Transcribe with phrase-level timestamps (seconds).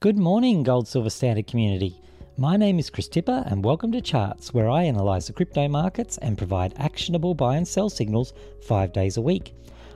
[0.00, 2.00] Good morning, Gold Silver Standard community.
[2.36, 6.18] My name is Chris Tipper, and welcome to Charts, where I analyse the crypto markets
[6.18, 8.32] and provide actionable buy and sell signals
[8.62, 9.54] five days a week.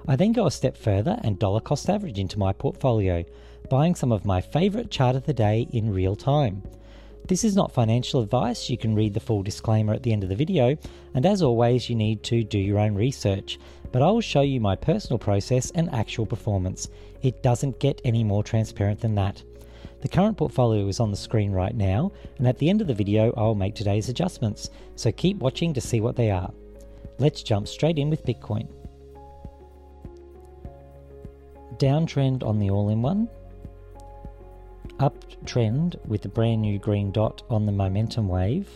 [0.09, 3.25] I then go a step further and dollar cost average into my portfolio,
[3.71, 6.65] buying some of my favourite chart of the day in real time.
[7.29, 10.31] This is not financial advice, you can read the full disclaimer at the end of
[10.31, 10.77] the video,
[11.15, 13.57] and as always, you need to do your own research.
[13.93, 16.89] But I will show you my personal process and actual performance.
[17.23, 19.45] It doesn't get any more transparent than that.
[20.03, 22.95] The current portfolio is on the screen right now, and at the end of the
[22.95, 26.53] video, I'll make today's adjustments, so keep watching to see what they are.
[27.19, 28.69] Let's jump straight in with Bitcoin.
[31.77, 33.29] Downtrend on the all in one,
[34.99, 38.69] uptrend with the brand new green dot on the momentum wave.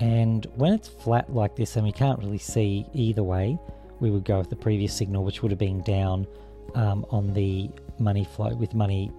[0.00, 3.56] And when it's flat like this and we can't really see either way,
[4.00, 6.26] we would go with the previous signal, which would have been down
[6.74, 9.10] um, on the money flow with money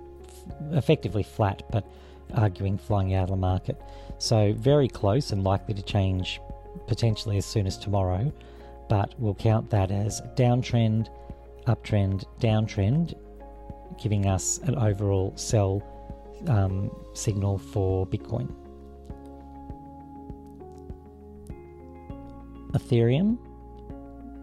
[0.72, 1.86] effectively flat, but
[2.34, 3.80] arguing flying out of the market.
[4.18, 6.40] So very close and likely to change
[6.88, 8.32] potentially as soon as tomorrow,
[8.90, 11.10] but we'll count that as downtrend,
[11.66, 13.14] uptrend, downtrend,
[14.02, 15.82] giving us an overall sell
[16.48, 18.54] um, signal for Bitcoin.
[22.72, 23.38] Ethereum,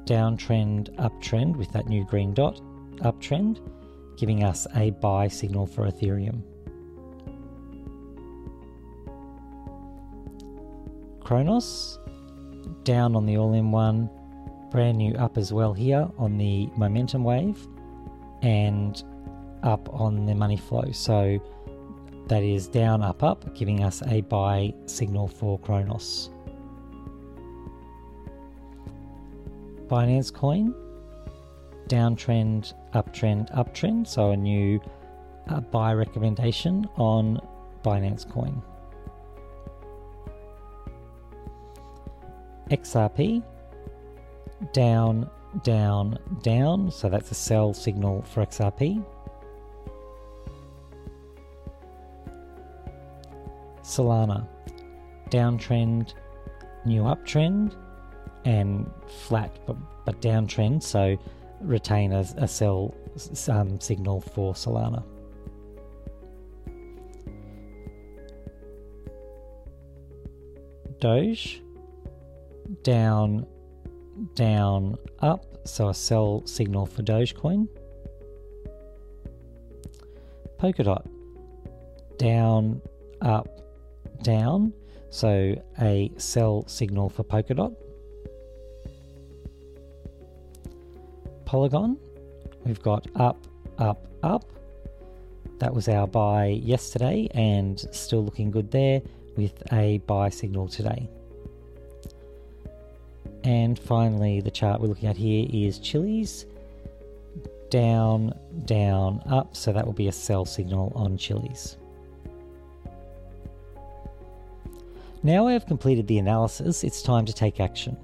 [0.06, 2.60] downtrend, uptrend with that new green dot,
[2.98, 3.60] uptrend
[4.16, 6.42] giving us a buy signal for Ethereum.
[11.22, 11.98] Cronos
[12.84, 14.10] down on the all in one,
[14.70, 17.66] brand new up as well here on the momentum wave,
[18.42, 19.02] and
[19.62, 20.84] up on the money flow.
[20.92, 21.40] So
[22.28, 26.30] that is down, up, up, giving us a buy signal for Cronos.
[29.88, 30.74] Binance Coin,
[31.88, 34.06] downtrend, uptrend, uptrend.
[34.06, 34.80] So a new
[35.48, 37.40] uh, buy recommendation on
[37.82, 38.62] Binance Coin.
[42.70, 43.42] XRP
[44.72, 45.30] down,
[45.62, 46.90] down, down.
[46.90, 49.04] So that's a sell signal for XRP.
[53.82, 54.48] Solana
[55.30, 56.14] downtrend,
[56.86, 57.74] new uptrend,
[58.44, 60.82] and flat but, but downtrend.
[60.82, 61.16] So
[61.60, 62.94] retain a, a sell
[63.48, 65.04] um, signal for Solana.
[71.00, 71.60] Doge
[72.82, 73.46] down,
[74.34, 77.68] down, up, so a sell signal for Dogecoin.
[80.58, 81.06] Polkadot
[82.18, 82.80] down,
[83.20, 83.60] up,
[84.22, 84.72] down,
[85.10, 87.74] so a sell signal for Polkadot.
[91.54, 91.96] Polygon.
[92.64, 93.46] We've got up,
[93.78, 94.44] up, up.
[95.60, 99.00] That was our buy yesterday and still looking good there
[99.36, 101.08] with a buy signal today.
[103.44, 106.44] And finally, the chart we're looking at here is Chiliz
[107.70, 109.54] down, down, up.
[109.54, 111.76] So that will be a sell signal on Chiliz.
[115.22, 117.96] Now I have completed the analysis, it's time to take action.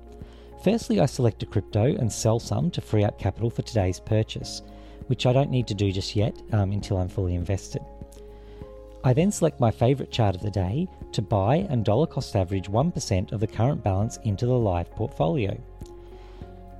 [0.62, 4.60] Firstly, I select a crypto and sell some to free up capital for today's purchase,
[5.06, 7.82] which I don't need to do just yet um, until I'm fully invested.
[9.02, 12.68] I then select my favourite chart of the day to buy and dollar cost average
[12.68, 15.58] 1% of the current balance into the live portfolio.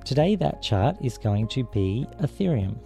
[0.05, 2.77] Today, that chart is going to be Ethereum.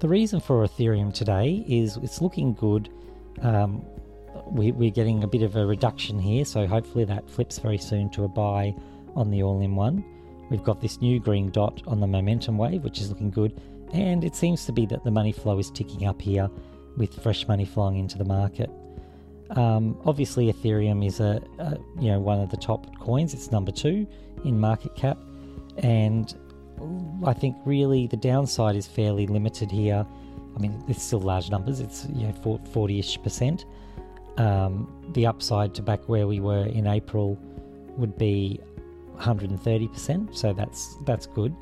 [0.00, 2.90] The reason for Ethereum today is it's looking good
[3.40, 3.82] um,
[4.46, 8.10] we, we're getting a bit of a reduction here, so hopefully that flips very soon
[8.10, 8.74] to a buy
[9.14, 10.04] on the all in one.
[10.50, 13.60] We've got this new green dot on the momentum wave, which is looking good,
[13.92, 16.48] and it seems to be that the money flow is ticking up here
[16.96, 18.70] with fresh money flowing into the market.
[19.50, 23.34] Um, obviously, Ethereum is a, a, you know one of the top coins.
[23.34, 24.06] It's number two
[24.44, 25.18] in market cap,
[25.78, 26.34] and
[27.24, 30.06] I think really the downside is fairly limited here.
[30.54, 31.80] I mean, it's still large numbers.
[31.80, 33.66] It's you know 40-ish percent,
[34.38, 37.38] um, the upside to back where we were in April
[37.96, 38.60] would be
[39.18, 41.54] 130%, so that's that's good.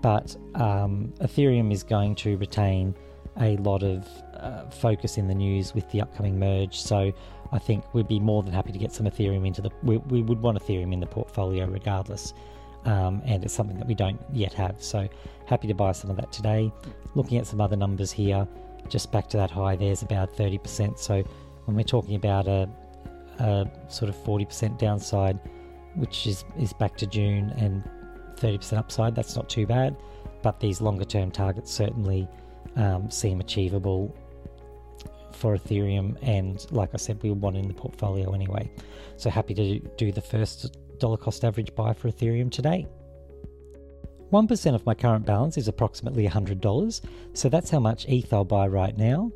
[0.00, 2.94] But um, Ethereum is going to retain
[3.40, 6.80] a lot of uh, focus in the news with the upcoming merge.
[6.80, 7.12] So
[7.52, 9.70] I think we'd be more than happy to get some Ethereum into the.
[9.82, 12.34] We, we would want Ethereum in the portfolio regardless,
[12.84, 14.82] um, and it's something that we don't yet have.
[14.82, 15.08] So
[15.46, 16.72] happy to buy some of that today.
[17.14, 18.46] Looking at some other numbers here,
[18.88, 19.76] just back to that high.
[19.76, 20.98] There's about 30%.
[20.98, 21.22] So
[21.64, 22.68] when we're talking about a,
[23.38, 25.38] a sort of 40% downside,
[25.94, 27.82] which is, is back to June, and
[28.36, 29.96] 30% upside, that's not too bad.
[30.42, 32.28] But these longer term targets certainly
[32.76, 34.14] um, seem achievable
[35.32, 38.70] for Ethereum, and like I said, we want in the portfolio anyway.
[39.16, 42.86] So happy to do the first dollar cost average buy for Ethereum today.
[44.32, 47.00] 1% of my current balance is approximately $100,
[47.34, 49.30] so that's how much ETH I'll buy right now.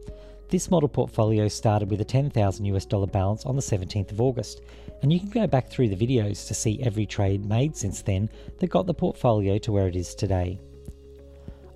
[0.50, 4.62] This model portfolio started with a 10,000 US dollar balance on the 17th of August,
[5.02, 8.30] and you can go back through the videos to see every trade made since then
[8.58, 10.58] that got the portfolio to where it is today.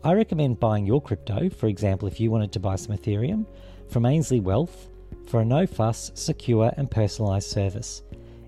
[0.02, 3.44] I recommend buying your crypto, for example, if you wanted to buy some Ethereum,
[3.88, 4.88] from Ainslie Wealth
[5.26, 8.02] for a no fuss, secure, and personalised service.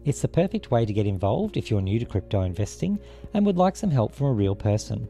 [0.07, 2.99] It's the perfect way to get involved if you're new to crypto investing
[3.35, 5.07] and would like some help from a real person,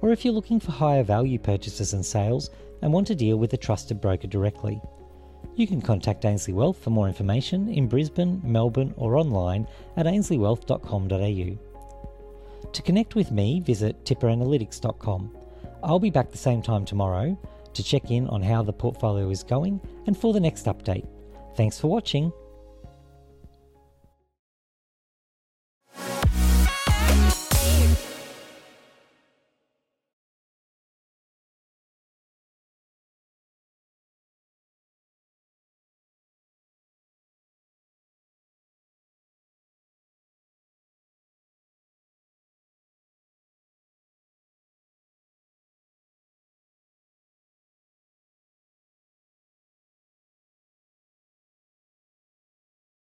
[0.00, 2.48] or if you're looking for higher value purchases and sales
[2.84, 4.80] and want to deal with a trusted broker directly.
[5.56, 9.66] You can contact Ainslie Wealth for more information in Brisbane, Melbourne, or online
[9.96, 11.58] at ainsliewealth.com.au.
[12.70, 15.34] To connect with me, visit tipperanalytics.com.
[15.82, 17.38] I'll be back the same time tomorrow
[17.72, 21.06] to check in on how the portfolio is going and for the next update.
[21.56, 22.32] Thanks for watching.